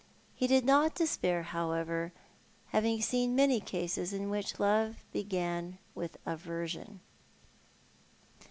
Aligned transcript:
He 0.33 0.47
did 0.47 0.65
not 0.65 0.95
despair, 0.95 1.43
however, 1.43 2.11
having 2.69 3.01
seen 3.01 3.35
many 3.35 3.59
cases 3.59 4.13
in 4.13 4.31
which 4.31 4.59
love 4.59 4.95
began 5.13 5.77
with 5.93 6.17
aversion. 6.25 7.01